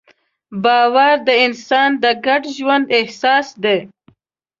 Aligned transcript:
باور 0.63 1.13
د 1.27 1.29
انسان 1.45 1.89
د 2.03 2.05
ګډ 2.25 2.41
ژوند 2.57 2.85
اساس 2.99 3.47
دی. 3.63 3.79